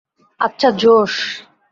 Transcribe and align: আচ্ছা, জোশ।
আচ্ছা, 0.39 0.69
জোশ। 0.71 1.13